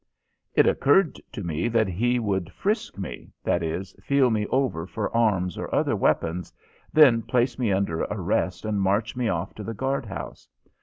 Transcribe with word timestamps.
It 0.55 0.65
occurred 0.65 1.21
to 1.31 1.43
me 1.43 1.67
that 1.67 1.87
he 1.87 2.17
would 2.17 2.51
"frisk" 2.53 2.97
me 2.97 3.29
that 3.43 3.61
is, 3.61 3.95
feel 4.03 4.31
me 4.31 4.47
over 4.47 4.87
for 4.87 5.15
arms 5.15 5.59
or 5.59 5.71
other 5.75 5.95
weapons, 5.95 6.51
then 6.91 7.21
place 7.21 7.59
me 7.59 7.71
under 7.71 8.01
arrest 8.05 8.65
and 8.65 8.81
march 8.81 9.15
me 9.15 9.29
off 9.29 9.53
to 9.53 9.63
the 9.63 9.75
guard 9.75 10.07
house. 10.07 10.49